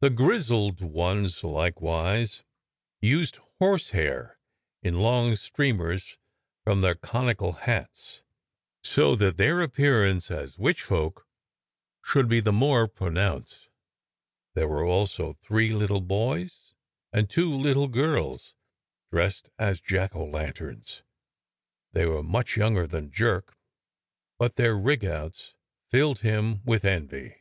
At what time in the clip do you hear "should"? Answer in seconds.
12.04-12.28